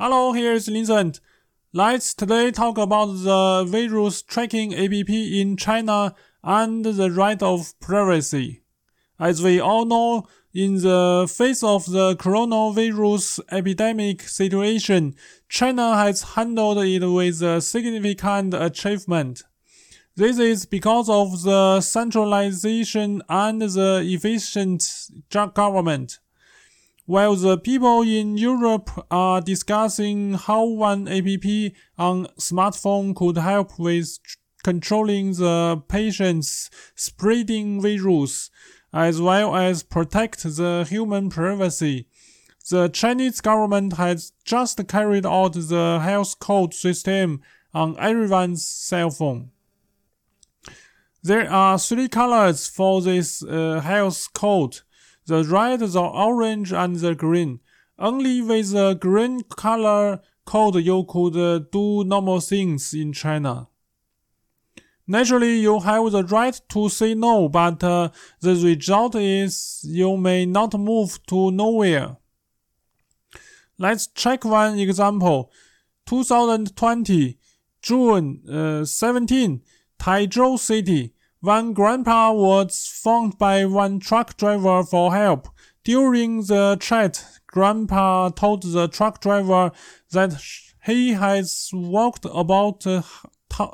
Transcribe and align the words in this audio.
Hello, 0.00 0.32
here's 0.32 0.68
Vincent. 0.68 1.18
Let's 1.72 2.14
today 2.14 2.52
talk 2.52 2.78
about 2.78 3.06
the 3.06 3.64
virus 3.66 4.22
tracking 4.22 4.72
app 4.72 5.10
in 5.10 5.56
China 5.56 6.14
and 6.44 6.84
the 6.84 7.10
right 7.10 7.42
of 7.42 7.74
privacy. 7.80 8.62
As 9.18 9.42
we 9.42 9.58
all 9.58 9.86
know, 9.86 10.28
in 10.54 10.82
the 10.82 11.28
face 11.28 11.64
of 11.64 11.90
the 11.90 12.14
coronavirus 12.14 13.40
epidemic 13.50 14.22
situation, 14.22 15.16
China 15.48 15.96
has 15.96 16.22
handled 16.34 16.78
it 16.78 17.04
with 17.04 17.42
a 17.42 17.60
significant 17.60 18.54
achievement. 18.54 19.42
This 20.14 20.38
is 20.38 20.64
because 20.64 21.08
of 21.08 21.42
the 21.42 21.80
centralization 21.80 23.20
and 23.28 23.62
the 23.62 24.02
efficient 24.04 25.08
government. 25.54 26.20
While 27.08 27.36
the 27.36 27.56
people 27.56 28.02
in 28.02 28.36
Europe 28.36 28.90
are 29.10 29.40
discussing 29.40 30.34
how 30.34 30.66
one 30.66 31.08
app 31.08 31.72
on 31.96 32.26
smartphone 32.38 33.16
could 33.16 33.38
help 33.38 33.78
with 33.78 34.18
controlling 34.62 35.32
the 35.32 35.82
patient's 35.88 36.68
spreading 36.94 37.80
virus, 37.80 38.50
as 38.92 39.22
well 39.22 39.56
as 39.56 39.82
protect 39.82 40.42
the 40.42 40.86
human 40.86 41.30
privacy. 41.30 42.08
The 42.68 42.88
Chinese 42.88 43.40
government 43.40 43.94
has 43.94 44.32
just 44.44 44.86
carried 44.86 45.24
out 45.24 45.54
the 45.54 46.00
health 46.02 46.38
code 46.38 46.74
system 46.74 47.40
on 47.72 47.96
everyone's 47.98 48.66
cell 48.66 49.08
phone. 49.08 49.50
There 51.22 51.50
are 51.50 51.78
three 51.78 52.08
colors 52.08 52.68
for 52.68 53.00
this 53.00 53.42
uh, 53.42 53.80
health 53.80 54.28
code. 54.34 54.80
The 55.28 55.44
red, 55.44 55.80
the 55.80 56.00
orange, 56.00 56.72
and 56.72 56.96
the 56.96 57.14
green. 57.14 57.60
Only 57.98 58.40
with 58.40 58.72
the 58.72 58.94
green 58.94 59.42
color 59.42 60.20
code 60.46 60.76
you 60.76 61.04
could 61.04 61.70
do 61.70 62.02
normal 62.04 62.40
things 62.40 62.94
in 62.94 63.12
China. 63.12 63.68
Naturally, 65.06 65.60
you 65.60 65.80
have 65.80 66.12
the 66.12 66.24
right 66.24 66.58
to 66.70 66.88
say 66.88 67.14
no, 67.14 67.50
but 67.50 67.84
uh, 67.84 68.08
the 68.40 68.54
result 68.54 69.16
is 69.16 69.80
you 69.84 70.16
may 70.16 70.46
not 70.46 70.72
move 70.78 71.18
to 71.26 71.50
nowhere. 71.50 72.16
Let's 73.76 74.06
check 74.06 74.46
one 74.46 74.78
example. 74.78 75.52
2020, 76.06 77.38
June 77.82 78.42
uh, 78.50 78.84
17, 78.86 79.60
Taizhou 79.98 80.58
City. 80.58 81.12
One 81.40 81.72
grandpa 81.72 82.32
was 82.32 82.84
found 82.86 83.38
by 83.38 83.64
one 83.64 84.00
truck 84.00 84.36
driver 84.36 84.82
for 84.82 85.14
help. 85.14 85.48
During 85.84 86.42
the 86.42 86.76
chat, 86.80 87.24
grandpa 87.46 88.30
told 88.30 88.64
the 88.64 88.88
truck 88.88 89.20
driver 89.20 89.70
that 90.10 90.42
he 90.84 91.12
has 91.12 91.70
walked 91.72 92.26
about 92.32 92.84
a 92.86 93.04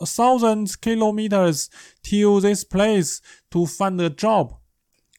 thousand 0.07 0.79
kilometers 0.83 1.71
to 2.03 2.41
this 2.41 2.65
place 2.65 3.23
to 3.51 3.65
find 3.65 3.99
a 3.99 4.11
job. 4.11 4.55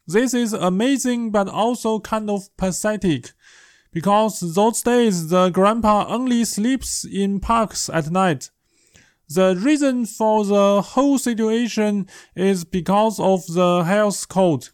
This 0.05 0.35
is 0.35 0.53
amazing 0.53 1.31
but 1.31 1.47
also 1.47 1.99
kind 1.99 2.29
of 2.29 2.55
pathetic 2.57 3.31
because 3.91 4.53
those 4.53 4.83
days 4.83 5.29
the 5.29 5.49
grandpa 5.49 6.05
only 6.07 6.45
sleeps 6.45 7.05
in 7.05 7.39
parks 7.39 7.89
at 7.89 8.11
night. 8.11 8.51
The 9.27 9.55
reason 9.55 10.05
for 10.05 10.45
the 10.45 10.81
whole 10.81 11.17
situation 11.17 12.07
is 12.35 12.63
because 12.63 13.19
of 13.19 13.45
the 13.47 13.83
health 13.83 14.29
code. 14.29 14.69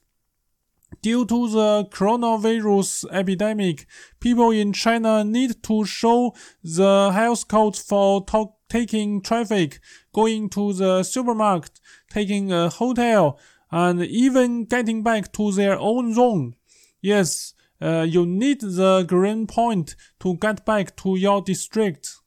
Due 1.01 1.25
to 1.25 1.49
the 1.49 1.87
coronavirus 1.89 3.05
epidemic, 3.11 3.87
people 4.19 4.51
in 4.51 4.73
China 4.73 5.23
need 5.23 5.63
to 5.63 5.85
show 5.85 6.35
the 6.63 7.11
health 7.13 7.47
code 7.47 7.77
for 7.77 8.25
taking 8.69 9.21
traffic, 9.21 9.79
going 10.13 10.49
to 10.49 10.73
the 10.73 11.03
supermarket, 11.03 11.79
taking 12.09 12.51
a 12.51 12.69
hotel, 12.69 13.39
and 13.71 14.03
even 14.03 14.65
getting 14.65 15.01
back 15.01 15.31
to 15.31 15.51
their 15.53 15.79
own 15.79 16.13
zone. 16.13 16.55
Yes, 17.01 17.53
uh, 17.81 18.05
you 18.07 18.25
need 18.25 18.61
the 18.61 19.03
green 19.07 19.47
point 19.47 19.95
to 20.19 20.35
get 20.35 20.65
back 20.65 20.95
to 20.97 21.15
your 21.15 21.41
district. 21.41 22.20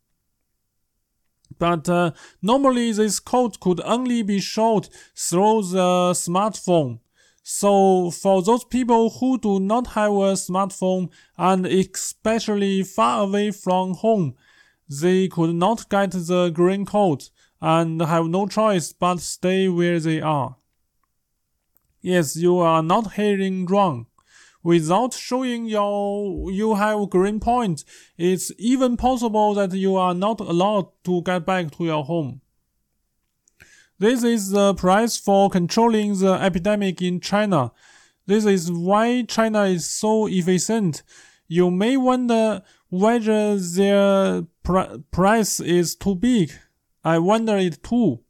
But 1.58 1.88
uh, 1.88 2.12
normally 2.42 2.92
this 2.92 3.20
code 3.20 3.60
could 3.60 3.80
only 3.84 4.22
be 4.22 4.40
showed 4.40 4.88
through 5.16 5.62
the 5.62 6.12
smartphone. 6.14 7.00
So 7.42 8.10
for 8.10 8.42
those 8.42 8.64
people 8.64 9.10
who 9.10 9.38
do 9.38 9.60
not 9.60 9.88
have 9.88 10.12
a 10.12 10.32
smartphone 10.34 11.10
and 11.36 11.66
especially 11.66 12.82
far 12.82 13.24
away 13.24 13.50
from 13.50 13.94
home, 13.94 14.34
they 14.88 15.28
could 15.28 15.54
not 15.54 15.88
get 15.88 16.12
the 16.12 16.50
green 16.50 16.86
code 16.86 17.24
and 17.60 18.00
have 18.00 18.26
no 18.26 18.46
choice 18.46 18.92
but 18.92 19.20
stay 19.20 19.68
where 19.68 20.00
they 20.00 20.20
are. 20.20 20.56
Yes, 22.00 22.36
you 22.36 22.58
are 22.58 22.82
not 22.82 23.14
hearing 23.14 23.66
wrong 23.66 24.06
without 24.64 25.14
showing 25.14 25.66
your 25.66 26.50
you 26.50 26.74
have 26.74 27.10
green 27.10 27.38
point, 27.38 27.84
it's 28.18 28.50
even 28.58 28.96
possible 28.96 29.54
that 29.54 29.72
you 29.72 29.94
are 29.94 30.14
not 30.14 30.40
allowed 30.40 30.88
to 31.04 31.22
get 31.22 31.46
back 31.46 31.70
to 31.76 31.84
your 31.84 32.02
home. 32.02 32.40
This 33.98 34.24
is 34.24 34.50
the 34.50 34.74
price 34.74 35.16
for 35.16 35.48
controlling 35.48 36.18
the 36.18 36.32
epidemic 36.32 37.00
in 37.00 37.20
China. 37.20 37.70
This 38.26 38.44
is 38.44 38.72
why 38.72 39.22
China 39.22 39.64
is 39.64 39.88
so 39.88 40.26
efficient. 40.26 41.02
You 41.46 41.70
may 41.70 41.96
wonder 41.96 42.62
whether 42.88 43.56
their 43.58 44.42
pr- 44.62 44.98
price 45.10 45.60
is 45.60 45.94
too 45.94 46.14
big. 46.16 46.50
I 47.04 47.18
wonder 47.18 47.56
it 47.58 47.82
too. 47.82 48.20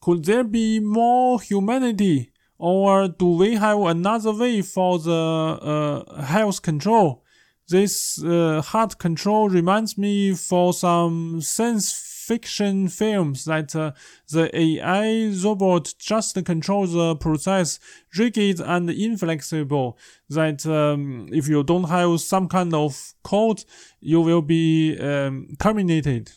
Could 0.00 0.24
there 0.26 0.44
be 0.44 0.78
more 0.78 1.40
humanity? 1.40 2.30
Or 2.58 3.08
do 3.08 3.36
we 3.36 3.54
have 3.54 3.80
another 3.80 4.32
way 4.32 4.62
for 4.62 4.98
the 4.98 5.12
uh, 5.12 6.22
health 6.22 6.62
control? 6.62 7.22
This 7.68 8.22
uh, 8.22 8.62
heart 8.62 8.98
control 8.98 9.48
reminds 9.48 9.98
me 9.98 10.34
for 10.34 10.72
some 10.72 11.40
science 11.40 11.92
fiction 12.26 12.88
films 12.88 13.44
that 13.44 13.74
uh, 13.76 13.92
the 14.30 14.50
AI 14.56 15.32
robot 15.44 15.94
just 15.98 16.44
controls 16.44 16.92
the 16.92 17.14
process, 17.16 17.78
rigid 18.16 18.60
and 18.60 18.90
inflexible. 18.90 19.98
That 20.28 20.64
um, 20.66 21.28
if 21.32 21.48
you 21.48 21.62
don't 21.62 21.88
have 21.88 22.20
some 22.20 22.48
kind 22.48 22.74
of 22.74 23.14
code, 23.22 23.64
you 24.00 24.20
will 24.20 24.42
be 24.42 24.98
um, 24.98 25.48
terminated. 25.58 26.32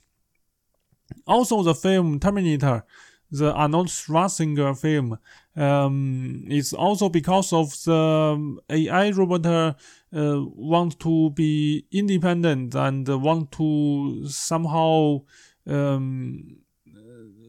Also, 1.25 1.63
the 1.63 1.75
film 1.75 2.19
Terminator 2.19 2.83
the 3.31 3.53
Arnold 3.53 3.87
Schwarzenegger 3.87 4.77
film. 4.79 5.17
Um, 5.55 6.45
it's 6.47 6.73
also 6.73 7.09
because 7.09 7.53
of 7.53 7.71
the 7.83 8.59
AI 8.69 9.11
robot 9.11 9.45
uh, 9.45 9.73
want 10.11 10.99
to 11.01 11.29
be 11.31 11.85
independent 11.91 12.75
and 12.75 13.07
want 13.07 13.51
to 13.53 14.27
somehow 14.27 15.21
um, 15.67 16.57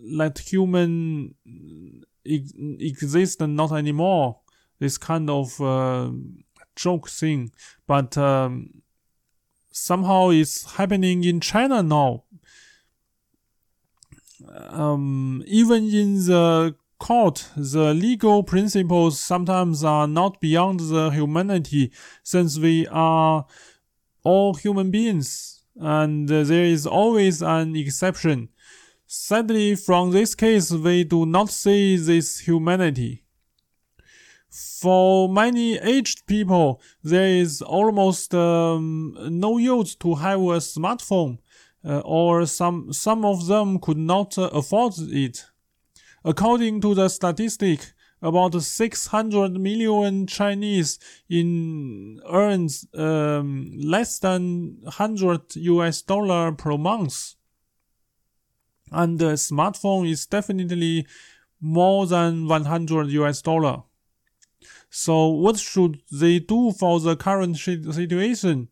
let 0.05 0.39
human 0.39 1.35
ex- 2.27 2.53
exist 2.79 3.41
not 3.41 3.73
anymore. 3.73 4.41
This 4.79 4.99
kind 4.99 5.29
of 5.29 5.61
uh, 5.61 6.11
joke 6.75 7.09
thing, 7.09 7.53
but 7.87 8.17
um, 8.17 8.83
somehow 9.71 10.31
it's 10.31 10.73
happening 10.73 11.25
in 11.25 11.41
China 11.41 11.83
now 11.83 12.25
um, 14.51 15.43
even 15.47 15.85
in 15.93 16.27
the 16.27 16.75
court, 16.99 17.49
the 17.57 17.95
legal 17.95 18.43
principles 18.43 19.19
sometimes 19.19 19.83
are 19.83 20.07
not 20.07 20.41
beyond 20.41 20.81
the 20.81 21.11
humanity, 21.11 21.93
since 22.23 22.59
we 22.59 22.87
are 22.89 23.47
all 24.23 24.55
human 24.55 24.91
beings, 24.91 25.63
and 25.77 26.29
there 26.29 26.65
is 26.65 26.87
always 26.87 27.43
an 27.43 27.75
exception. 27.75 28.49
Sadly, 29.07 29.75
from 29.75 30.13
this 30.13 30.35
case, 30.35 30.71
we 30.71 31.05
do 31.05 31.27
not 31.27 31.51
see 31.51 31.97
this 31.97 32.41
humanity. 32.41 33.25
For 34.51 35.29
many 35.29 35.79
aged 35.79 36.27
people, 36.27 36.81
there 37.03 37.29
is 37.29 37.63
almost 37.63 38.35
um, 38.35 39.17
no 39.21 39.59
use 39.59 39.95
to 39.97 40.15
have 40.17 40.41
a 40.41 40.61
smartphone 40.61 41.39
or 42.05 42.47
some 42.47 42.93
some 42.93 43.25
of 43.25 43.47
them 43.47 43.79
could 43.79 43.97
not 43.97 44.37
uh, 44.39 44.51
afford 44.53 44.95
it. 44.99 45.47
According 46.25 46.83
to 46.83 46.95
the 46.95 47.09
statistic, 47.09 47.93
about 48.23 48.61
600 48.61 49.59
million 49.59 50.27
Chinese 50.27 50.99
in 51.29 52.21
earns 52.31 52.87
um, 52.95 53.73
less 53.83 54.19
than 54.19 54.79
100 54.83 55.57
US 55.57 56.03
dollar 56.03 56.53
per 56.53 56.77
month. 56.77 57.35
And 58.93 59.19
the 59.19 59.33
smartphone 59.35 60.11
is 60.11 60.27
definitely 60.27 61.07
more 61.61 62.07
than 62.07 62.49
100 62.49 63.09
US 63.11 63.41
dollar. 63.41 63.85
So 64.91 65.29
what 65.29 65.59
should 65.59 66.03
they 66.11 66.41
do 66.41 66.73
for 66.73 67.01
the 67.01 67.17
current 67.17 67.57
situation? 67.57 68.69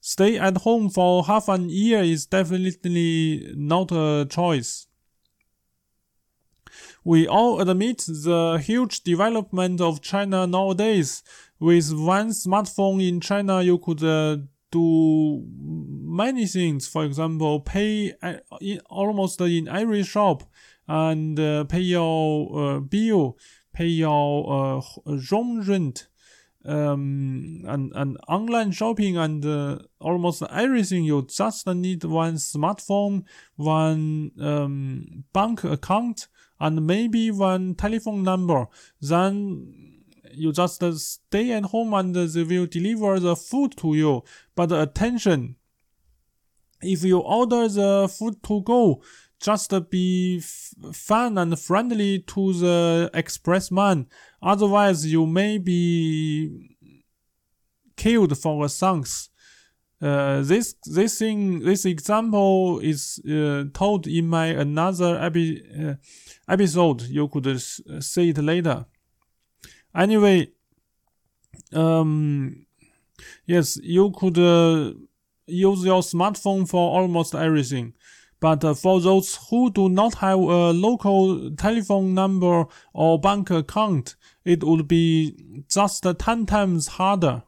Stay 0.00 0.38
at 0.38 0.58
home 0.58 0.90
for 0.90 1.24
half 1.24 1.48
an 1.48 1.68
year 1.68 2.02
is 2.02 2.26
definitely 2.26 3.52
not 3.56 3.92
a 3.92 4.26
choice. 4.28 4.86
We 7.04 7.26
all 7.26 7.60
admit 7.60 8.04
the 8.06 8.60
huge 8.62 9.02
development 9.02 9.80
of 9.80 10.02
China 10.02 10.46
nowadays. 10.46 11.22
With 11.58 11.92
one 11.92 12.30
smartphone 12.30 13.06
in 13.06 13.20
China, 13.20 13.62
you 13.62 13.78
could 13.78 14.02
uh, 14.02 14.38
do 14.70 15.44
many 15.48 16.46
things. 16.46 16.86
For 16.88 17.04
example, 17.04 17.60
pay 17.60 18.12
uh, 18.22 18.34
almost 18.88 19.40
in 19.40 19.68
every 19.68 20.02
shop 20.02 20.42
and 20.86 21.38
uh, 21.38 21.64
pay 21.64 21.80
your 21.80 22.76
uh, 22.76 22.80
bill, 22.80 23.38
pay 23.72 23.86
your 23.86 24.78
uh, 24.78 24.82
room 25.30 25.62
rent, 25.62 26.08
um, 26.64 27.62
and, 27.66 27.92
and 27.94 28.18
online 28.28 28.72
shopping 28.72 29.16
and 29.16 29.44
uh, 29.44 29.78
almost 30.00 30.42
everything. 30.50 31.04
You 31.04 31.26
just 31.26 31.66
need 31.66 32.04
one 32.04 32.34
smartphone, 32.34 33.24
one 33.56 34.32
um, 34.40 35.24
bank 35.32 35.64
account, 35.64 36.28
and 36.58 36.86
maybe 36.86 37.30
one 37.30 37.74
telephone 37.74 38.22
number. 38.22 38.66
Then 39.00 40.00
you 40.32 40.52
just 40.52 40.82
stay 40.98 41.52
at 41.52 41.64
home 41.64 41.94
and 41.94 42.14
they 42.14 42.44
will 42.44 42.66
deliver 42.66 43.18
the 43.18 43.36
food 43.36 43.76
to 43.78 43.94
you. 43.94 44.22
But 44.54 44.72
attention, 44.72 45.56
if 46.82 47.04
you 47.04 47.18
order 47.18 47.68
the 47.68 48.08
food 48.08 48.42
to 48.44 48.62
go, 48.62 49.02
just 49.40 49.72
be 49.90 50.38
f- 50.38 50.94
fun 50.94 51.38
and 51.38 51.58
friendly 51.58 52.20
to 52.20 52.52
the 52.52 53.10
express 53.14 53.70
man. 53.70 54.06
Otherwise, 54.42 55.06
you 55.06 55.26
may 55.26 55.58
be 55.58 56.76
killed 57.96 58.36
for 58.38 58.68
songs. 58.68 59.30
Uh, 60.02 60.40
this 60.42 60.74
this 60.86 61.18
thing 61.18 61.60
this 61.60 61.84
example 61.84 62.80
is 62.82 63.20
uh, 63.30 63.64
told 63.74 64.06
in 64.06 64.26
my 64.26 64.46
another 64.46 65.18
epi- 65.20 65.62
uh, 65.78 65.94
episode. 66.48 67.02
You 67.02 67.28
could 67.28 67.60
see 67.60 68.30
it 68.30 68.38
later. 68.38 68.86
Anyway, 69.94 70.52
um, 71.72 72.66
yes, 73.44 73.78
you 73.82 74.10
could 74.12 74.38
uh, 74.38 74.92
use 75.46 75.84
your 75.84 76.00
smartphone 76.00 76.66
for 76.68 76.98
almost 76.98 77.34
everything. 77.34 77.94
But 78.40 78.64
uh, 78.64 78.74
for 78.74 79.00
those 79.00 79.38
who 79.48 79.70
do 79.70 79.88
not 79.88 80.14
have 80.14 80.38
a 80.38 80.72
local 80.72 81.50
telephone 81.56 82.14
number 82.14 82.66
or 82.94 83.20
bank 83.20 83.50
account, 83.50 84.16
it 84.44 84.64
would 84.64 84.88
be 84.88 85.64
just 85.68 86.02
10 86.02 86.46
times 86.46 86.88
harder. 86.88 87.42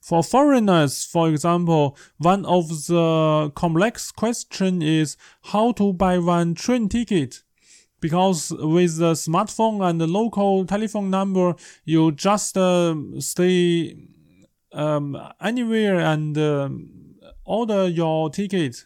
For 0.00 0.22
foreigners, 0.22 1.04
for 1.04 1.28
example, 1.28 1.96
one 2.16 2.44
of 2.46 2.68
the 2.86 3.52
complex 3.54 4.10
question 4.10 4.82
is 4.82 5.16
how 5.44 5.72
to 5.72 5.92
buy 5.92 6.18
one 6.18 6.54
train 6.54 6.88
ticket. 6.88 7.42
Because 8.00 8.52
with 8.52 8.98
the 8.98 9.12
smartphone 9.12 9.88
and 9.88 10.00
the 10.00 10.06
local 10.06 10.64
telephone 10.64 11.10
number, 11.10 11.54
you 11.84 12.12
just 12.12 12.56
uh, 12.56 12.94
stay 13.18 13.96
um, 14.72 15.16
anywhere 15.40 15.98
and 15.98 16.38
uh, 16.38 16.68
order 17.48 17.88
your 17.88 18.30
ticket 18.30 18.84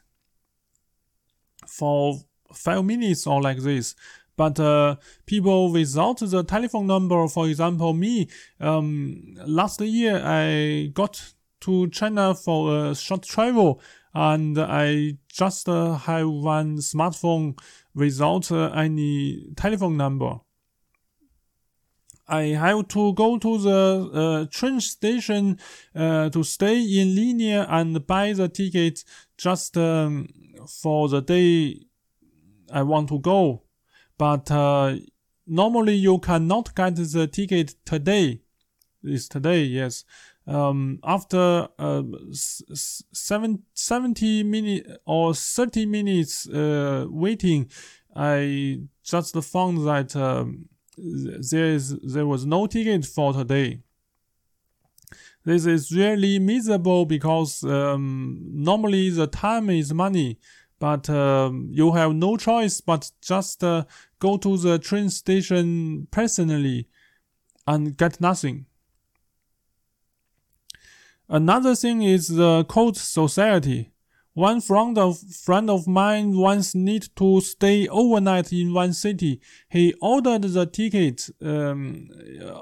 for 1.66 2.18
five 2.54 2.84
minutes 2.84 3.26
or 3.26 3.42
like 3.42 3.58
this. 3.58 3.94
But 4.36 4.58
uh, 4.58 4.96
people 5.26 5.70
without 5.72 6.20
the 6.20 6.42
telephone 6.42 6.86
number, 6.86 7.28
for 7.28 7.48
example, 7.48 7.92
me, 7.92 8.28
um, 8.60 9.34
last 9.46 9.80
year 9.80 10.22
I 10.24 10.90
got 10.94 11.34
to 11.60 11.88
China 11.90 12.34
for 12.34 12.90
a 12.90 12.94
short 12.94 13.22
travel 13.24 13.80
and 14.14 14.58
I 14.58 15.18
just 15.28 15.68
uh, 15.68 15.94
have 15.94 16.28
one 16.28 16.78
smartphone 16.78 17.58
without 17.94 18.50
uh, 18.50 18.70
any 18.70 19.46
telephone 19.56 19.96
number. 19.96 20.40
I 22.32 22.44
have 22.54 22.88
to 22.88 23.12
go 23.12 23.36
to 23.36 23.58
the 23.58 24.10
uh, 24.14 24.46
train 24.50 24.80
station 24.80 25.58
uh, 25.94 26.30
to 26.30 26.42
stay 26.42 26.80
in 26.80 27.14
linear 27.14 27.66
and 27.68 28.06
buy 28.06 28.32
the 28.32 28.48
ticket 28.48 29.04
just 29.36 29.76
um, 29.76 30.28
for 30.66 31.10
the 31.10 31.20
day 31.20 31.82
I 32.72 32.84
want 32.84 33.10
to 33.10 33.18
go. 33.18 33.64
But 34.16 34.50
uh, 34.50 34.96
normally 35.46 35.96
you 35.96 36.18
cannot 36.20 36.74
get 36.74 36.96
the 36.96 37.26
ticket 37.26 37.74
today. 37.84 38.40
It's 39.04 39.28
today, 39.28 39.64
yes. 39.64 40.04
Um, 40.46 41.00
after 41.04 41.68
uh, 41.78 42.02
seven, 42.32 43.64
70 43.74 44.42
minutes 44.44 44.88
or 45.04 45.34
30 45.34 45.84
minutes 45.84 46.48
uh, 46.48 47.04
waiting, 47.10 47.70
I 48.16 48.80
just 49.04 49.36
found 49.44 49.86
that 49.86 50.16
um, 50.16 50.70
there 50.96 51.66
is 51.66 51.98
there 52.00 52.26
was 52.26 52.44
no 52.44 52.66
ticket 52.66 53.04
for 53.06 53.32
today. 53.32 53.80
This 55.44 55.66
is 55.66 55.90
really 55.90 56.38
miserable 56.38 57.04
because 57.04 57.64
um, 57.64 58.40
normally 58.52 59.10
the 59.10 59.26
time 59.26 59.70
is 59.70 59.92
money, 59.92 60.38
but 60.78 61.10
um, 61.10 61.68
you 61.72 61.92
have 61.92 62.14
no 62.14 62.36
choice 62.36 62.80
but 62.80 63.10
just 63.20 63.64
uh, 63.64 63.84
go 64.20 64.36
to 64.36 64.56
the 64.56 64.78
train 64.78 65.10
station 65.10 66.06
personally 66.10 66.88
and 67.66 67.96
get 67.96 68.20
nothing. 68.20 68.66
Another 71.28 71.74
thing 71.74 72.02
is 72.02 72.28
the 72.28 72.64
cold 72.68 72.96
society. 72.96 73.91
One 74.34 74.62
friend 74.62 74.96
of, 74.96 75.18
friend 75.18 75.68
of 75.68 75.86
mine 75.86 76.38
once 76.38 76.74
need 76.74 77.08
to 77.16 77.42
stay 77.42 77.86
overnight 77.88 78.50
in 78.50 78.72
one 78.72 78.94
city. 78.94 79.42
He 79.68 79.92
ordered 80.00 80.42
the 80.42 80.64
ticket, 80.64 81.28
um, 81.42 82.08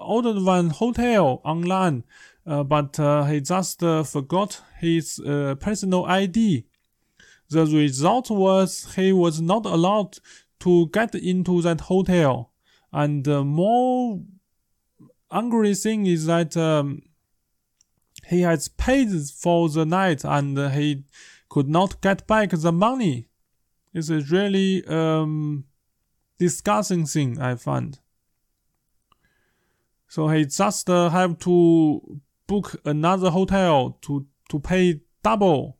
ordered 0.03 0.43
one 0.43 0.71
hotel 0.71 1.41
online, 1.45 2.03
uh, 2.45 2.65
but 2.65 2.99
uh, 2.99 3.23
he 3.25 3.41
just 3.41 3.85
uh, 3.85 4.03
forgot 4.03 4.61
his 4.81 5.21
uh, 5.21 5.55
personal 5.61 6.07
ID. 6.07 6.67
The 7.51 7.67
result 7.67 8.31
was 8.31 8.95
he 8.97 9.13
was 9.13 9.41
not 9.41 9.65
allowed 9.65 10.19
to 10.61 10.89
get 10.89 11.15
into 11.15 11.63
that 11.63 11.83
hotel. 11.83 12.51
And 12.93 13.23
the 13.23 13.45
more 13.45 14.21
angry 15.31 15.77
thing 15.77 16.07
is 16.07 16.27
that 16.27 16.57
um, 16.57 17.03
he 18.27 18.41
has 18.41 18.67
paid 18.67 19.11
for 19.39 19.69
the 19.69 19.87
night 19.87 20.25
and 20.25 20.59
he 20.73 21.05
could 21.51 21.69
not 21.69 22.01
get 22.01 22.27
back 22.27 22.51
the 22.51 22.73
money. 22.73 23.29
It's 23.93 24.09
a 24.09 24.21
really 24.21 24.87
um, 24.87 25.65
disgusting 26.39 27.05
thing 27.05 27.39
I 27.39 27.57
find. 27.57 27.99
So 30.09 30.29
he 30.29 30.47
just 30.47 30.89
uh, 30.89 31.11
have 31.11 31.39
to 31.41 32.21
book 32.47 32.81
another 32.85 33.31
hotel 33.31 33.99
to, 34.03 34.27
to 34.49 34.59
pay 34.59 35.01
double. 35.23 35.77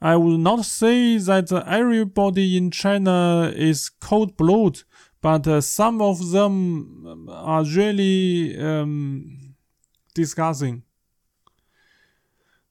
I 0.00 0.16
would 0.16 0.40
not 0.40 0.64
say 0.64 1.18
that 1.18 1.52
everybody 1.66 2.56
in 2.56 2.70
China 2.70 3.52
is 3.54 3.90
cold 3.90 4.36
blooded, 4.36 4.84
but 5.20 5.46
uh, 5.46 5.60
some 5.60 6.00
of 6.00 6.30
them 6.30 7.28
are 7.30 7.64
really 7.64 8.58
um, 8.58 9.54
disgusting. 10.14 10.84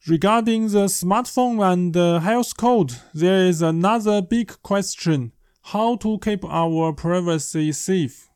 Regarding 0.10 0.70
the 0.70 0.86
smartphone 0.86 1.62
and 1.72 1.94
the 1.94 2.20
health 2.22 2.58
code, 2.58 2.94
there 3.14 3.46
is 3.46 3.62
another 3.62 4.24
big 4.24 4.60
question. 4.64 5.34
How 5.62 5.98
to 5.98 6.18
keep 6.18 6.44
our 6.46 6.94
privacy 6.94 7.72
safe? 7.74 8.28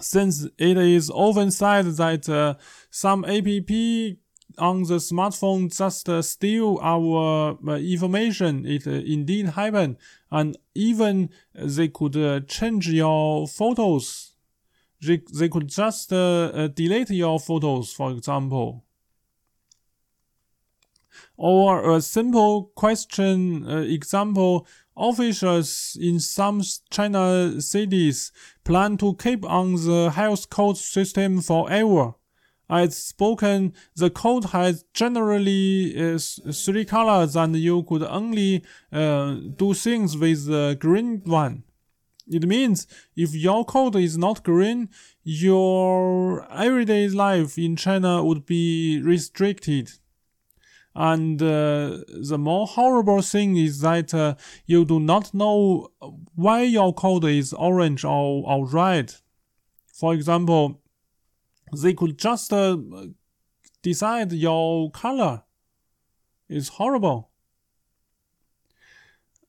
Since 0.00 0.48
it 0.58 0.76
is 0.76 1.10
often 1.10 1.52
said 1.52 1.84
that 1.84 2.28
uh, 2.28 2.54
some 2.90 3.24
app 3.24 4.18
on 4.58 4.82
the 4.82 4.98
smartphone 4.98 5.72
just 5.72 6.08
uh, 6.08 6.22
steal 6.22 6.80
our 6.82 7.56
uh, 7.68 7.76
information, 7.76 8.66
it 8.66 8.88
uh, 8.88 8.90
indeed 8.90 9.50
happened. 9.50 9.96
And 10.28 10.58
even 10.74 11.30
they 11.54 11.86
could 11.86 12.16
uh, 12.16 12.40
change 12.48 12.88
your 12.88 13.46
photos. 13.46 14.32
They, 15.00 15.22
they 15.32 15.48
could 15.48 15.68
just 15.68 16.12
uh, 16.12 16.50
uh, 16.52 16.66
delete 16.66 17.10
your 17.10 17.38
photos, 17.38 17.92
for 17.92 18.10
example. 18.10 18.82
Or 21.36 21.96
a 21.96 22.00
simple 22.00 22.72
question 22.74 23.66
uh, 23.68 23.78
example, 23.78 24.66
officials 24.96 25.96
in 26.00 26.20
some 26.20 26.62
China 26.90 27.60
cities 27.60 28.32
plan 28.64 28.96
to 28.98 29.14
keep 29.14 29.44
on 29.44 29.74
the 29.74 30.10
health 30.14 30.50
code 30.50 30.76
system 30.76 31.40
forever. 31.40 32.14
As 32.68 32.96
spoken, 32.96 33.72
the 33.96 34.10
code 34.10 34.44
has 34.46 34.84
generally 34.94 36.14
uh, 36.14 36.18
three 36.52 36.84
colors 36.84 37.34
and 37.34 37.56
you 37.56 37.82
could 37.82 38.04
only 38.04 38.64
uh, 38.92 39.34
do 39.56 39.74
things 39.74 40.16
with 40.16 40.46
the 40.46 40.76
green 40.78 41.22
one. 41.24 41.64
It 42.28 42.46
means 42.46 42.86
if 43.16 43.34
your 43.34 43.64
code 43.64 43.96
is 43.96 44.16
not 44.16 44.44
green, 44.44 44.88
your 45.24 46.46
everyday 46.52 47.08
life 47.08 47.58
in 47.58 47.74
China 47.74 48.22
would 48.22 48.46
be 48.46 49.02
restricted. 49.02 49.90
And 50.94 51.40
uh, 51.40 51.98
the 52.08 52.38
more 52.38 52.66
horrible 52.66 53.22
thing 53.22 53.56
is 53.56 53.80
that 53.80 54.12
uh, 54.12 54.34
you 54.66 54.84
do 54.84 54.98
not 54.98 55.32
know 55.32 55.88
why 56.34 56.62
your 56.62 56.92
code 56.92 57.24
is 57.24 57.52
orange 57.52 58.04
or, 58.04 58.44
or 58.46 58.66
red. 58.66 59.14
For 59.86 60.12
example, 60.14 60.80
they 61.76 61.94
could 61.94 62.18
just 62.18 62.52
uh, 62.52 62.76
decide 63.82 64.32
your 64.32 64.90
color. 64.90 65.44
It's 66.48 66.68
horrible 66.68 67.29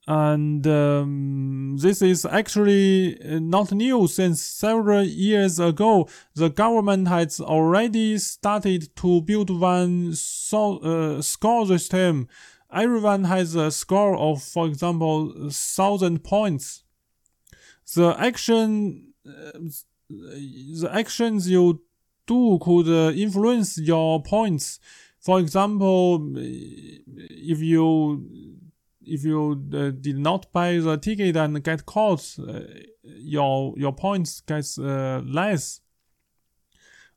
and 0.07 0.65
um, 0.65 1.77
this 1.79 2.01
is 2.01 2.25
actually 2.25 3.21
uh, 3.21 3.39
not 3.39 3.71
new 3.71 4.07
since 4.07 4.41
several 4.41 5.03
years 5.03 5.59
ago. 5.59 6.09
The 6.33 6.49
government 6.49 7.07
has 7.07 7.39
already 7.39 8.17
started 8.17 8.95
to 8.97 9.21
build 9.21 9.49
one 9.51 10.13
so, 10.15 10.79
uh, 10.79 11.21
score 11.21 11.67
system. 11.67 12.27
Everyone 12.73 13.25
has 13.25 13.53
a 13.55 13.69
score 13.69 14.17
of 14.17 14.41
for 14.41 14.65
example 14.65 15.27
1000 15.35 16.23
points. 16.23 16.83
The 17.93 18.15
action 18.17 19.13
uh, 19.27 19.59
the 20.09 20.89
actions 20.91 21.47
you 21.49 21.81
do 22.25 22.57
could 22.59 22.87
uh, 22.87 23.11
influence 23.11 23.77
your 23.77 24.23
points. 24.23 24.79
For 25.19 25.39
example 25.39 26.33
if 26.37 27.59
you 27.59 28.51
if 29.05 29.23
you 29.23 29.63
uh, 29.73 29.91
did 29.91 30.17
not 30.17 30.51
buy 30.51 30.77
the 30.77 30.97
ticket 30.97 31.35
and 31.35 31.63
get 31.63 31.85
caught, 31.85 32.37
uh, 32.39 32.61
your 33.03 33.73
your 33.77 33.93
points 33.93 34.41
gets 34.41 34.77
uh, 34.77 35.21
less. 35.25 35.81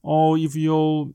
Or 0.03 0.37
if 0.37 0.55
you 0.55 1.14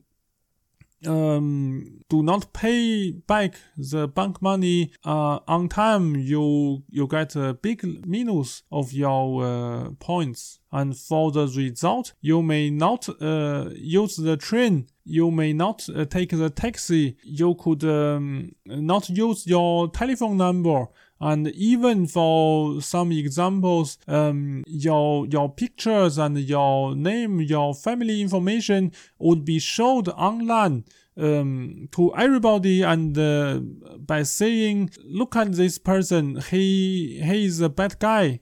um, 1.06 2.02
do 2.10 2.24
not 2.24 2.54
pay 2.54 3.12
back 3.12 3.56
the 3.78 4.08
bank 4.08 4.42
money 4.42 4.92
uh, 5.06 5.40
on 5.48 5.70
time, 5.70 6.16
you 6.16 6.84
you 6.90 7.08
get 7.08 7.36
a 7.36 7.54
big 7.54 8.06
minus 8.06 8.64
of 8.72 8.92
your 8.92 9.44
uh, 9.44 9.90
points. 10.00 10.60
And 10.72 10.96
for 10.96 11.32
the 11.32 11.48
result, 11.48 12.14
you 12.22 12.44
may 12.44 12.70
not 12.70 13.10
uh, 13.22 13.70
use 13.76 14.18
the 14.18 14.38
train. 14.38 14.88
You 15.04 15.32
may 15.32 15.52
not 15.54 15.88
uh, 15.90 16.06
take 16.06 16.30
the 16.30 16.52
taxi. 16.52 17.18
You 17.24 17.56
could 17.56 17.84
um, 17.84 18.52
not 18.66 19.10
use 19.10 19.48
your 19.48 19.90
telephone 19.90 20.38
number 20.38 20.88
and 21.22 21.48
even 21.50 22.08
for 22.08 22.82
some 22.82 23.12
examples, 23.12 23.98
um, 24.08 24.64
your 24.68 25.26
your 25.28 25.50
pictures 25.50 26.18
and 26.18 26.38
your 26.38 26.96
name, 26.96 27.42
your 27.42 27.74
family 27.74 28.22
information 28.22 28.92
would 29.20 29.44
be 29.44 29.60
showed 29.60 30.08
online 30.10 30.86
um, 31.18 31.90
to 31.92 32.16
everybody, 32.16 32.82
and 32.82 33.18
uh, 33.18 33.60
by 34.00 34.24
saying, 34.24 34.92
"Look 35.04 35.36
at 35.36 35.54
this 35.54 35.78
person. 35.78 36.42
He 36.50 37.22
he 37.24 37.46
is 37.46 37.62
a 37.62 37.70
bad 37.70 38.00
guy." 38.00 38.40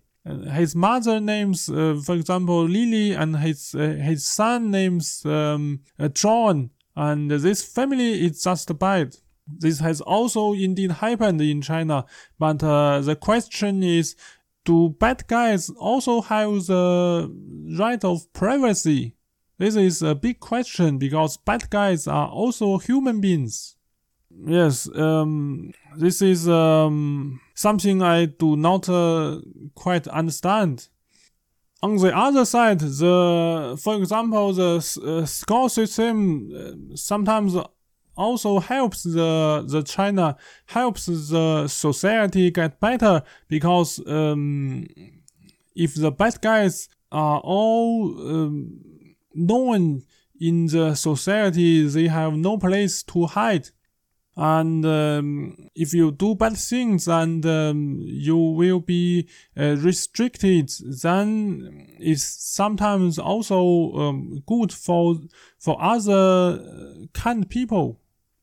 his 0.52 0.76
mother 0.76 1.22
names, 1.22 1.70
uh, 1.70 1.98
for 2.04 2.16
example, 2.16 2.66
Lily, 2.66 3.14
and 3.14 3.38
his 3.38 3.74
uh, 3.74 3.98
his 4.02 4.26
son 4.26 4.72
names 4.72 5.26
um, 5.26 5.80
John, 6.14 6.72
and 6.96 7.32
this 7.32 7.64
family 7.64 8.26
is 8.26 8.44
just 8.44 8.78
bad. 8.78 9.16
This 9.48 9.80
has 9.80 10.02
also 10.02 10.54
indeed 10.54 10.92
happened 10.92 11.42
in 11.42 11.62
China, 11.62 12.06
but 12.38 12.62
uh, 12.64 13.00
the 13.00 13.16
question 13.16 13.82
is, 13.84 14.16
do 14.66 14.90
bad 14.90 15.26
guys 15.28 15.70
also 15.70 16.22
have 16.22 16.66
the 16.66 17.32
right 17.80 18.04
of 18.04 18.32
privacy? 18.34 19.16
This 19.58 19.76
is 19.76 20.02
a 20.02 20.14
big 20.14 20.40
question 20.40 20.98
because 20.98 21.38
bad 21.38 21.70
guys 21.70 22.08
are 22.08 22.28
also 22.28 22.78
human 22.78 23.22
beings. 23.22 23.78
Yes, 24.46 24.88
um, 24.96 25.72
this 25.98 26.22
is 26.22 26.48
um, 26.48 27.40
something 27.56 28.04
I 28.04 28.26
do 28.26 28.56
not 28.56 28.88
uh, 28.88 29.40
quite 29.74 30.08
understand. 30.10 30.90
On 31.82 31.96
the 31.96 32.16
other 32.16 32.44
side, 32.44 32.80
the 32.80 33.80
for 33.82 33.96
example, 33.96 34.54
the 34.54 34.76
uh, 35.06 35.26
score 35.26 35.70
system 35.70 36.52
uh, 36.54 36.96
sometimes 36.96 37.56
also 38.18 38.60
helps 38.60 39.04
the 39.04 39.64
the 39.68 39.84
China 39.84 40.36
helps 40.66 41.06
the 41.06 41.68
society 41.68 42.52
get 42.52 42.80
better 42.80 43.22
because 43.48 44.02
um, 44.08 44.88
if 45.76 45.96
the 45.96 46.12
bad 46.12 46.42
guys 46.42 46.90
are 47.12 47.40
all 47.40 48.20
um, 48.20 48.82
known 49.34 50.04
in 50.40 50.68
the 50.68 50.96
society, 50.96 51.88
they 51.88 52.08
have 52.08 52.34
no 52.34 52.58
place 52.58 53.04
to 53.04 53.26
hide. 53.26 53.70
And 54.36 54.86
um, 54.86 55.70
if 55.74 55.96
you 55.96 56.12
do 56.12 56.36
bad 56.36 56.58
things 56.58 57.08
and 57.08 57.44
um, 57.44 57.98
you 58.04 58.38
will 58.38 58.80
be 58.80 59.28
uh, 59.58 59.78
restricted, 59.78 60.70
then 61.02 61.88
it's 62.00 62.24
sometimes 62.24 63.18
also 63.18 63.94
um, 63.94 64.44
good 64.46 64.72
for 64.72 65.16
for 65.58 65.82
other 65.82 67.08
kind 67.14 67.50
people. 67.50 68.00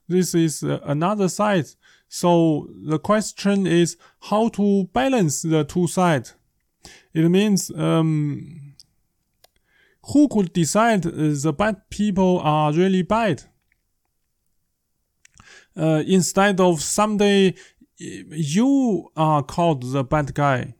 This 0.08 0.34
is 0.34 0.62
uh, 0.62 0.80
another 0.84 1.28
side. 1.28 1.66
So 2.08 2.68
the 2.86 2.98
question 2.98 3.66
is 3.66 3.96
how 4.20 4.48
to 4.50 4.84
balance 4.92 5.42
the 5.42 5.64
two 5.64 5.86
sides. 5.86 6.34
It 7.12 7.28
means 7.28 7.70
um, 7.70 8.74
who 10.12 10.28
could 10.28 10.52
decide 10.52 11.02
the 11.02 11.52
bad 11.52 11.88
people 11.90 12.40
are 12.40 12.72
really 12.72 13.02
bad? 13.02 13.44
Uh, 15.76 16.02
instead 16.06 16.60
of 16.60 16.80
someday 16.80 17.54
you 17.96 19.10
are 19.16 19.42
called 19.42 19.92
the 19.92 20.04
bad 20.04 20.34
guy. 20.34 20.74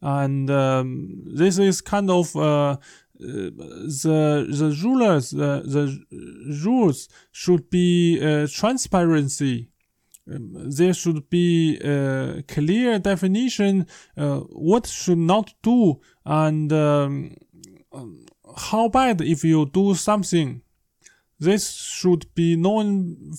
And 0.00 0.50
um, 0.50 1.22
this 1.24 1.58
is 1.58 1.80
kind 1.80 2.10
of 2.10 2.34
uh, 2.36 2.76
the 3.22 4.46
the 4.48 4.80
rulers 4.82 5.30
the, 5.30 5.62
the 5.64 5.84
rules 6.64 7.08
should 7.30 7.70
be 7.70 8.20
uh, 8.20 8.46
transparency. 8.46 9.68
Um, 10.32 10.70
there 10.70 10.94
should 10.94 11.28
be 11.30 11.78
a 11.78 12.42
clear 12.46 12.98
definition 12.98 13.86
uh, 14.16 14.38
what 14.70 14.86
should 14.86 15.18
not 15.18 15.52
do 15.62 16.00
and 16.24 16.72
um, 16.72 17.36
how 18.70 18.88
bad 18.88 19.20
if 19.20 19.42
you 19.44 19.66
do 19.66 19.94
something. 19.94 20.62
This 21.40 21.72
should 21.72 22.32
be 22.34 22.54
known 22.54 23.34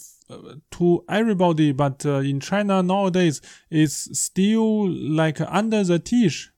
to 0.71 1.03
everybody, 1.09 1.71
but 1.71 2.05
uh, 2.05 2.15
in 2.15 2.39
China 2.39 2.81
nowadays, 2.83 3.41
it's 3.69 4.17
still 4.19 4.89
like 4.89 5.39
under 5.41 5.83
the 5.83 5.99
dish, 5.99 6.51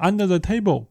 under 0.00 0.26
the 0.26 0.40
table. 0.40 0.90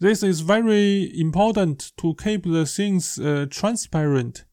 This 0.00 0.22
is 0.22 0.40
very 0.40 1.12
important 1.20 1.92
to 1.98 2.14
keep 2.14 2.44
the 2.44 2.64
things 2.64 3.18
uh, 3.18 3.44
transparent. 3.50 4.46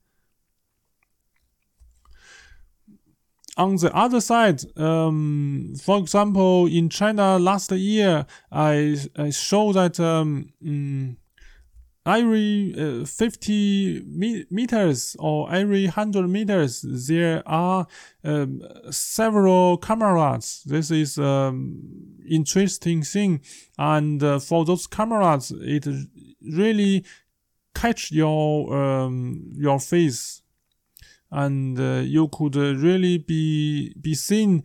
On 3.56 3.78
the 3.78 3.96
other 3.96 4.20
side, 4.20 4.62
um, 4.78 5.74
for 5.82 6.00
example, 6.00 6.68
in 6.68 6.90
China 6.90 7.40
last 7.40 7.72
year, 7.72 8.26
I, 8.52 8.98
I 9.16 9.30
show 9.30 9.72
that 9.72 10.00
um, 10.02 10.52
mm, 10.62 11.16
every 12.08 12.74
uh, 12.78 13.06
50 13.06 14.04
me- 14.08 14.46
meters 14.50 15.16
or 15.20 15.54
every 15.54 15.86
100 15.86 16.28
meters, 16.28 16.86
there 17.08 17.44
are 17.46 17.86
um, 18.24 18.62
several 18.90 19.78
cameras. 19.78 20.64
This 20.66 20.90
is 20.90 21.20
um, 21.20 21.82
interesting 22.28 23.04
thing. 23.04 23.42
And 23.78 24.24
uh, 24.24 24.40
for 24.40 24.64
those 24.64 24.88
cameras, 24.88 25.52
it 25.52 25.86
really 26.42 27.04
catch 27.76 28.12
your, 28.12 28.74
um, 28.74 29.52
your 29.54 29.80
face. 29.80 30.42
And 31.30 31.78
uh, 31.78 32.04
you 32.06 32.30
could 32.30 32.56
really 32.56 33.18
be, 33.18 33.94
be 34.00 34.16
seen 34.16 34.64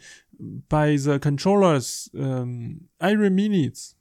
by 0.69 0.97
the 0.97 1.19
controllers 1.19 2.09
um, 2.19 2.83
every 3.01 3.31
minute 3.31 3.95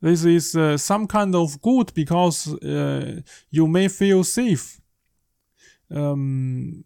this 0.00 0.24
is 0.24 0.56
uh, 0.56 0.76
some 0.76 1.06
kind 1.06 1.34
of 1.34 1.60
good 1.60 1.92
because 1.94 2.54
uh, 2.62 3.20
you 3.50 3.66
may 3.66 3.88
feel 3.88 4.24
safe. 4.24 4.80
Um, 5.90 6.84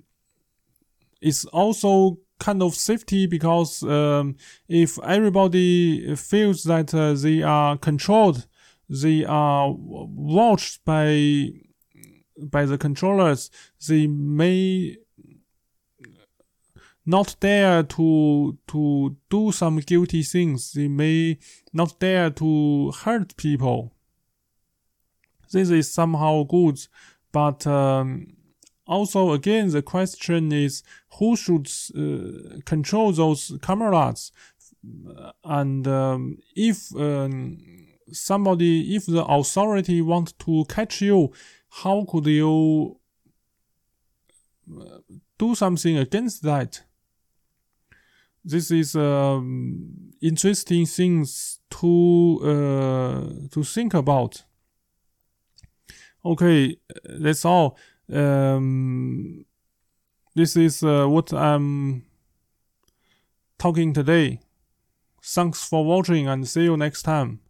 it's 1.21 1.45
also 1.47 2.19
kind 2.39 2.63
of 2.63 2.75
safety 2.75 3.27
because 3.27 3.83
um, 3.83 4.37
if 4.69 4.99
everybody 5.03 6.15
feels 6.17 6.65
that 6.65 6.93
uh, 6.93 7.15
they 7.15 7.43
are 7.43 7.79
controlled, 7.79 8.47
they 8.89 9.25
are 9.25 9.73
watched 9.73 10.85
by 10.85 11.51
by 12.37 12.65
the 12.65 12.79
controllers, 12.79 13.51
they 13.89 14.07
may 14.07 14.97
not 17.07 17.37
dare 17.41 17.83
to 17.83 18.59
to 18.69 19.17
do 19.31 19.53
some 19.53 19.79
guilty 19.79 20.23
things. 20.23 20.73
They 20.73 20.89
may 20.89 21.39
not 21.73 21.99
dare 21.99 22.31
to 22.31 22.93
hurt 22.93 23.37
people. 23.37 23.93
This 25.53 25.71
is 25.71 25.93
somehow 25.93 26.45
good, 26.45 26.81
but 27.31 27.67
um, 27.67 28.35
also 28.87 29.33
again 29.33 29.71
the 29.71 29.83
question 29.83 30.53
is 30.53 30.83
who 31.19 31.37
should 31.37 31.69
uh, 31.97 32.61
control 32.65 33.13
those 33.13 33.53
cameras, 33.63 34.33
and 35.45 35.87
um, 35.87 36.39
if 36.57 36.95
um, 36.97 37.59
somebody, 38.13 38.95
if 38.95 39.07
the 39.07 39.25
authority 39.25 40.01
want 40.03 40.39
to 40.41 40.65
catch 40.69 41.01
you, 41.01 41.33
how 41.83 42.07
could 42.09 42.27
you 42.27 42.99
uh, 44.71 44.99
do 45.39 45.55
something 45.55 45.97
against 45.97 46.43
that? 46.43 46.83
This 48.45 48.71
is 48.71 48.95
um, 48.95 50.13
interesting 50.21 50.85
things 50.85 51.61
to 51.71 52.41
uh, 52.43 53.49
to 53.51 53.65
think 53.65 53.95
about. 53.95 54.45
Okay, 56.25 56.77
that's 57.05 57.45
all. 57.45 57.79
Um, 58.13 59.45
this 60.35 60.57
is 60.57 60.83
uh, 60.83 61.07
what 61.07 61.33
I'm 61.33 62.05
talking 63.59 63.95
today. 63.95 64.41
Thanks 65.23 65.67
for 65.67 65.85
watching 65.85 66.29
and 66.29 66.47
see 66.47 66.65
you 66.65 66.77
next 66.77 67.03
time. 67.03 67.41